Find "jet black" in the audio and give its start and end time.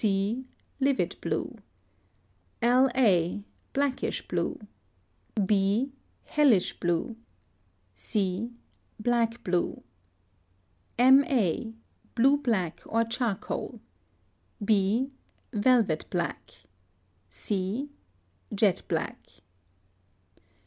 18.55-19.19